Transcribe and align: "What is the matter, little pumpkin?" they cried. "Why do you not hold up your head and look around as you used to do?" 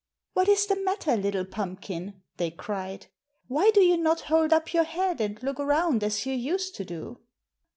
"What 0.33 0.49
is 0.49 0.65
the 0.65 0.77
matter, 0.77 1.15
little 1.15 1.45
pumpkin?" 1.45 2.23
they 2.37 2.49
cried. 2.49 3.05
"Why 3.47 3.69
do 3.69 3.81
you 3.81 3.97
not 3.97 4.21
hold 4.21 4.51
up 4.51 4.73
your 4.73 4.81
head 4.83 5.21
and 5.21 5.37
look 5.43 5.59
around 5.59 6.03
as 6.03 6.25
you 6.25 6.33
used 6.33 6.73
to 6.77 6.83
do?" 6.83 7.19